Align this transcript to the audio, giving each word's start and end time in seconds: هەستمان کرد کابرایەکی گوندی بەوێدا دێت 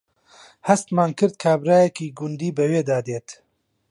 هەستمان 0.67 1.09
کرد 1.19 1.33
کابرایەکی 1.43 2.13
گوندی 2.17 2.55
بەوێدا 2.57 2.97
دێت 3.07 3.29